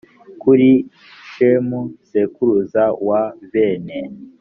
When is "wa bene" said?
3.07-3.99